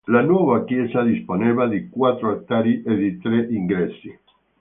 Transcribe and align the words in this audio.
La 0.07 0.23
nuova 0.23 0.63
chiesa 0.63 1.03
disponeva 1.03 1.67
di 1.67 1.87
quattro 1.87 2.29
altari 2.31 2.81
e 2.81 2.95
di 2.95 3.19
tre 3.19 3.45
ingressi. 3.51 4.19